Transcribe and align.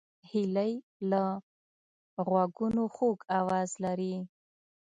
هیلۍ 0.29 0.73
له 1.11 1.23
غوږونو 2.27 2.83
خوږ 2.95 3.17
آواز 3.39 3.69
لري 3.83 4.15